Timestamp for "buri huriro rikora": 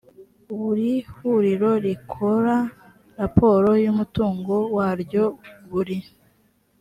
0.57-2.57